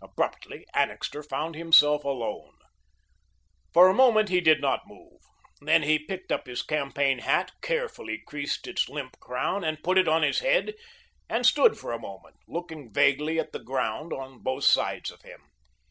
[0.00, 2.56] Abruptly Annixter found himself alone.
[3.74, 5.20] For a moment he did not move,
[5.60, 10.08] then he picked up his campaign hat, carefully creased its limp crown and put it
[10.08, 10.74] on his head
[11.28, 15.42] and stood for a moment, looking vaguely at the ground on both sides of him.